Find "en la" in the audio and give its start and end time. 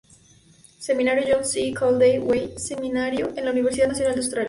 3.35-3.51